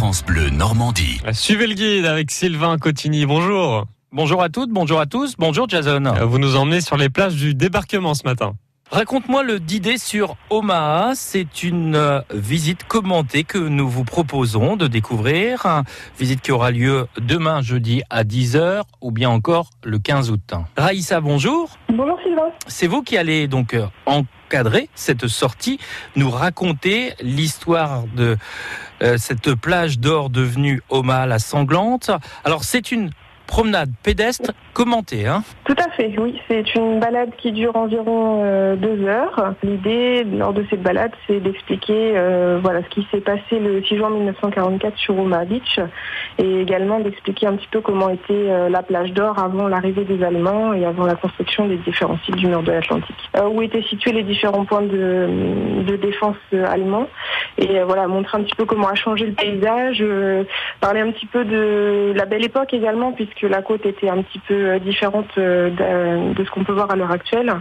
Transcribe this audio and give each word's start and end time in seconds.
France 0.00 0.24
Bleu 0.24 0.48
Normandie. 0.48 1.20
Suivez 1.34 1.66
le 1.66 1.74
guide 1.74 2.06
avec 2.06 2.30
Sylvain 2.30 2.78
Cotigny. 2.78 3.26
Bonjour. 3.26 3.84
Bonjour 4.12 4.42
à 4.42 4.48
toutes, 4.48 4.70
bonjour 4.70 4.98
à 4.98 5.04
tous, 5.04 5.34
bonjour 5.36 5.68
Jason. 5.68 6.02
Vous 6.26 6.38
nous 6.38 6.56
emmenez 6.56 6.80
sur 6.80 6.96
les 6.96 7.10
plages 7.10 7.34
du 7.34 7.54
débarquement 7.54 8.14
ce 8.14 8.22
matin. 8.24 8.54
Raconte-moi 8.90 9.44
le 9.44 9.60
d'idée 9.60 9.98
sur 9.98 10.34
Omaha. 10.50 11.12
C'est 11.14 11.62
une 11.62 11.94
euh, 11.94 12.22
visite 12.34 12.82
commentée 12.88 13.44
que 13.44 13.56
nous 13.56 13.88
vous 13.88 14.02
proposons 14.02 14.74
de 14.74 14.88
découvrir. 14.88 15.84
Visite 16.18 16.40
qui 16.40 16.50
aura 16.50 16.72
lieu 16.72 17.06
demain 17.20 17.62
jeudi 17.62 18.02
à 18.10 18.24
10h 18.24 18.82
ou 19.00 19.12
bien 19.12 19.30
encore 19.30 19.70
le 19.84 20.00
15 20.00 20.32
août. 20.32 20.54
Raïssa, 20.76 21.20
bonjour. 21.20 21.78
Bonjour 21.88 22.18
Sylvain. 22.24 22.50
C'est 22.66 22.88
vous 22.88 23.04
qui 23.04 23.16
allez 23.16 23.46
donc 23.46 23.74
euh, 23.74 23.86
encadrer 24.06 24.88
cette 24.96 25.28
sortie, 25.28 25.78
nous 26.16 26.28
raconter 26.28 27.14
l'histoire 27.20 28.02
de 28.16 28.36
euh, 29.02 29.16
cette 29.18 29.54
plage 29.54 30.00
d'or 30.00 30.30
devenue 30.30 30.82
Omaha 30.88 31.26
la 31.26 31.38
sanglante. 31.38 32.10
Alors 32.42 32.64
c'est 32.64 32.90
une 32.90 33.12
promenade 33.46 33.92
pédestre 34.02 34.52
commentée. 34.80 35.26
Hein 35.26 35.42
Tout 35.64 35.74
à 35.76 35.90
fait, 35.90 36.14
oui. 36.18 36.40
C'est 36.48 36.74
une 36.74 37.00
balade 37.00 37.30
qui 37.36 37.52
dure 37.52 37.76
environ 37.76 38.42
euh, 38.44 38.76
deux 38.76 39.04
heures. 39.06 39.54
L'idée, 39.62 40.24
lors 40.24 40.54
de 40.54 40.64
cette 40.70 40.82
balade, 40.82 41.12
c'est 41.26 41.40
d'expliquer 41.40 42.12
euh, 42.16 42.58
voilà, 42.62 42.82
ce 42.84 42.88
qui 42.88 43.06
s'est 43.10 43.20
passé 43.20 43.58
le 43.58 43.82
6 43.82 43.96
juin 43.96 44.10
1944 44.10 44.96
sur 44.96 45.18
Omaha 45.18 45.44
Beach 45.44 45.80
et 46.38 46.60
également 46.60 47.00
d'expliquer 47.00 47.46
un 47.46 47.56
petit 47.56 47.68
peu 47.70 47.82
comment 47.82 48.08
était 48.08 48.30
euh, 48.30 48.68
la 48.70 48.82
plage 48.82 49.12
d'or 49.12 49.38
avant 49.38 49.68
l'arrivée 49.68 50.04
des 50.04 50.24
Allemands 50.24 50.72
et 50.72 50.86
avant 50.86 51.04
la 51.04 51.14
construction 51.14 51.66
des 51.66 51.76
différents 51.76 52.18
sites 52.24 52.36
du 52.36 52.46
nord 52.46 52.62
de 52.62 52.72
l'Atlantique. 52.72 53.30
où 53.52 53.60
étaient 53.60 53.82
situés 53.82 54.12
les 54.12 54.22
différents 54.22 54.64
points 54.64 54.82
de, 54.82 55.82
de 55.86 55.96
défense 55.96 56.36
allemands 56.52 57.06
et 57.58 57.82
voilà, 57.82 58.06
montrer 58.06 58.38
un 58.38 58.42
petit 58.42 58.54
peu 58.54 58.64
comment 58.64 58.88
a 58.88 58.94
changé 58.94 59.26
le 59.26 59.32
paysage, 59.32 60.02
parler 60.80 61.00
un 61.00 61.10
petit 61.10 61.26
peu 61.26 61.44
de 61.44 62.12
la 62.14 62.24
belle 62.24 62.44
époque 62.44 62.72
également, 62.72 63.12
puisque 63.12 63.40
que 63.40 63.46
la 63.46 63.62
côte 63.62 63.86
était 63.86 64.08
un 64.08 64.22
petit 64.22 64.38
peu 64.40 64.69
différente 64.78 65.30
euh, 65.38 65.70
de, 66.34 66.44
ce 66.44 66.50
qu'on 66.50 66.64
peut 66.64 66.72
voir 66.72 66.90
à 66.90 66.96
l'heure 66.96 67.10
actuelle. 67.10 67.52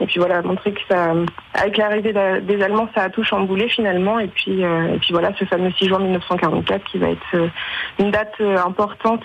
Et 0.00 0.06
puis 0.06 0.18
voilà, 0.18 0.42
montrer 0.42 0.72
que 0.72 0.80
ça, 0.88 1.12
avec 1.54 1.76
l'arrivée 1.76 2.12
des 2.12 2.62
Allemands, 2.62 2.88
ça 2.94 3.04
a 3.04 3.10
tout 3.10 3.24
chamboulé 3.24 3.68
finalement. 3.68 4.18
Et 4.18 4.28
puis, 4.28 4.64
euh, 4.64 4.94
et 4.94 4.98
puis 4.98 5.12
voilà, 5.12 5.32
ce 5.38 5.44
fameux 5.44 5.72
6 5.78 5.88
juin 5.88 5.98
1944 5.98 6.84
qui 6.84 6.98
va 6.98 7.10
être 7.10 7.50
une 7.98 8.10
date 8.10 8.34
importante 8.40 9.24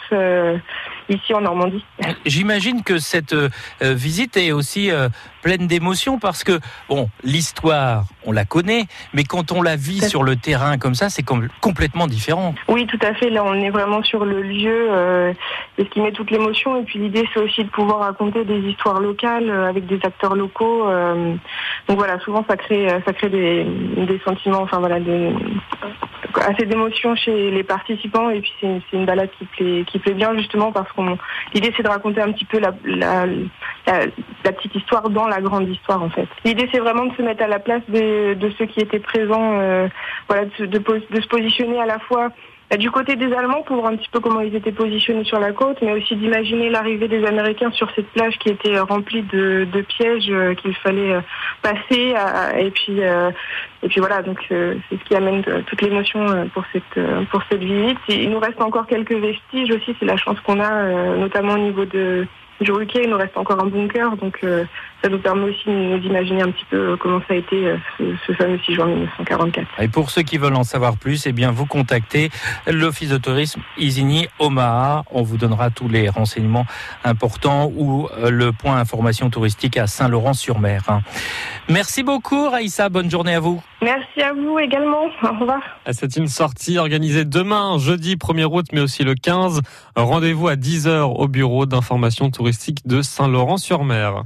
ici 1.10 1.34
en 1.34 1.42
Normandie. 1.42 1.84
J'imagine 2.26 2.84
que 2.84 3.00
cette 3.00 3.36
visite 3.82 4.38
est 4.38 4.52
aussi 4.52 4.92
pleine 5.42 5.68
d'émotions 5.68 6.20
parce 6.20 6.44
que 6.44 6.60
bon, 6.88 7.10
l'histoire, 7.24 8.06
on 8.26 8.32
la 8.32 8.46
connaît, 8.46 8.86
mais 9.14 9.24
quand 9.24 9.52
on 9.52 9.62
la 9.62 9.76
vit 9.76 10.02
sur 10.02 10.24
le 10.24 10.36
terrain 10.36 10.78
comme 10.78 10.96
ça, 10.96 11.10
c'est 11.10 11.26
complètement 11.62 12.08
différent. 12.08 12.56
Oui, 12.68 12.86
tout 12.88 13.00
à 13.02 13.14
fait. 13.14 13.30
Là, 13.30 13.44
on 13.44 13.56
est 13.56 13.70
vraiment 13.70 14.04
sur 14.04 14.26
le 14.26 14.42
lieu, 14.42 14.88
euh, 14.92 15.34
ce 15.78 15.84
qui 15.84 16.00
met 16.02 16.12
toute 16.12 16.32
l'émotion. 16.32 16.80
Et 16.80 16.84
puis 16.84 17.00
l'idée, 17.00 17.28
c'est 17.34 17.40
aussi 17.40 17.64
de 17.64 17.70
pouvoir 17.70 18.00
raconter 18.00 18.46
des 18.46 18.60
histoires 18.60 19.00
locales 19.00 19.50
euh, 19.50 19.70
avec 19.70 19.88
des 19.88 20.00
acteurs 20.04 20.36
locaux. 20.36 20.61
Euh, 20.64 21.36
donc 21.88 21.98
voilà, 21.98 22.20
souvent 22.20 22.46
ça 22.48 22.58
crée, 22.58 22.88
ça 23.06 23.14
crée 23.14 23.30
des, 23.30 24.22
sentiments, 24.24 24.62
enfin 24.62 24.80
voilà, 24.80 24.98
assez 26.48 26.66
d'émotions 26.66 27.16
chez 27.16 27.52
les 27.52 27.64
participants 27.64 28.30
et 28.30 28.42
puis 28.42 28.54
c'est 28.62 28.82
une 28.94 29.06
balade 29.06 29.30
qui 29.58 30.00
plaît, 30.00 30.14
bien 30.14 30.38
justement 30.38 30.72
parce 30.72 30.92
qu'on 30.94 31.18
l'idée 31.54 31.74
c'est 31.76 31.84
de 31.84 31.90
raconter 31.90 32.22
un 32.22 32.32
petit 32.32 32.46
peu 32.46 32.60
la, 32.60 32.72
petite 34.44 34.76
histoire 34.76 35.10
dans 35.10 35.28
la 35.28 35.42
grande 35.42 35.68
histoire 35.70 36.02
en 36.02 36.10
fait. 36.10 36.28
L'idée 36.46 36.70
c'est 36.72 36.80
vraiment 36.80 37.06
de 37.06 37.16
se 37.16 37.22
mettre 37.22 37.44
à 37.44 37.48
la 37.48 37.60
place 37.60 37.84
de, 37.90 38.52
ceux 38.58 38.66
qui 38.66 38.80
étaient 38.80 39.00
présents, 39.00 39.60
euh, 39.60 39.88
voilà, 40.28 40.46
de, 40.46 41.20
se 41.22 41.28
positionner 41.28 41.80
à 41.80 41.86
la 41.86 42.00
fois 42.00 42.30
du 42.78 42.90
côté 42.92 43.16
des 43.16 43.34
Allemands 43.34 43.64
pour 43.64 43.78
voir 43.78 43.92
un 43.92 43.98
petit 43.98 44.10
peu 44.10 44.20
comment 44.20 44.42
ils 44.42 44.56
étaient 44.56 44.72
positionnés 44.72 45.24
sur 45.24 45.40
la 45.40 45.52
côte, 45.52 45.78
mais 45.82 45.92
aussi 45.92 46.16
d'imaginer 46.16 46.70
l'arrivée 46.70 47.08
des 47.08 47.26
Américains 47.26 47.72
sur 47.72 47.90
cette 47.96 48.08
plage 48.08 48.38
qui 48.40 48.50
était 48.50 48.80
remplie 48.80 49.24
de, 49.24 49.68
de 49.72 49.82
pièges 49.82 50.30
euh, 50.30 50.54
qu'il 50.56 50.74
fallait 50.76 51.14
euh, 51.14 51.22
passer. 51.62 52.14
et 52.58 52.72
puis 52.72 53.00
et 53.84 53.88
puis 53.88 54.00
voilà, 54.00 54.22
donc 54.22 54.38
c'est 54.50 54.78
ce 54.90 55.04
qui 55.06 55.16
amène 55.16 55.44
toute 55.44 55.82
l'émotion 55.82 56.50
pour 56.54 56.64
cette 56.72 57.28
pour 57.30 57.42
cette 57.50 57.64
visite. 57.64 57.98
Il 58.08 58.30
nous 58.30 58.40
reste 58.40 58.62
encore 58.62 58.88
quelques 58.88 59.14
vestiges 59.14 59.72
aussi, 59.72 59.96
c'est 60.00 60.06
la 60.06 60.18
chance 60.18 60.40
qu'on 60.42 60.60
a, 60.60 61.16
notamment 61.16 61.54
au 61.54 61.58
niveau 61.58 61.86
de 61.86 62.28
du 62.62 62.72
il 62.96 63.10
nous 63.10 63.18
reste 63.18 63.38
encore 63.38 63.60
un 63.60 63.68
bunker, 63.68 64.16
donc 64.18 64.40
euh, 64.44 64.66
ça 65.02 65.10
nous 65.10 65.20
permet 65.20 65.50
aussi 65.50 66.00
d'imaginer 66.00 66.42
un 66.42 66.52
petit 66.52 66.66
peu 66.70 66.92
euh, 66.92 66.98
comment 66.98 67.20
ça 67.28 67.34
a 67.34 67.38
été 67.38 67.68
euh, 67.68 67.78
ce, 68.00 68.34
fameux 68.34 68.60
6 68.66 68.76
juin 68.76 68.86
1944. 68.88 69.68
Et 69.82 69.88
pour 69.88 70.10
ceux 70.10 70.22
qui 70.22 70.38
veulent 70.38 70.56
en 70.56 70.64
savoir 70.64 70.98
plus, 70.98 71.26
eh 71.26 71.32
bien 71.32 71.52
vous 71.52 71.66
contactez 71.66 72.30
l'Office 72.68 73.10
de 73.10 73.18
tourisme 73.18 73.62
Isigny 73.78 74.28
Omaha. 74.40 75.04
On 75.12 75.24
vous 75.24 75.38
donnera 75.38 75.70
tous 75.70 75.88
les 75.88 76.10
renseignements 76.10 76.66
importants 77.04 77.72
ou 77.76 78.08
le 78.24 78.52
point 78.52 78.78
information 78.78 79.30
touristique 79.30 79.78
à 79.78 79.88
Saint-Laurent-sur-Mer. 79.88 80.84
Hein. 80.88 81.02
Merci 81.70 82.04
beaucoup 82.04 82.50
Raïssa, 82.50 82.90
bonne 82.90 83.10
journée 83.10 83.36
à 83.36 83.40
vous. 83.40 83.62
Merci 83.82 84.22
à 84.22 84.34
vous 84.34 84.60
également, 84.60 85.06
au 85.24 85.40
revoir. 85.40 85.60
C'est 85.92 86.16
une 86.16 86.28
sortie 86.28 86.78
organisée 86.78 87.26
demain, 87.26 87.78
jeudi 87.80 88.16
1er 88.16 88.46
août, 88.46 88.68
mais 88.74 88.82
aussi 88.82 89.04
le 89.04 89.16
15. 89.16 89.62
Rendez-vous 89.96 90.48
à 90.48 90.56
10h 90.56 91.02
au 91.02 91.28
bureau 91.28 91.66
d'information 91.66 92.30
touristique 92.30 92.86
de 92.86 93.02
Saint-Laurent-sur-Mer. 93.02 94.26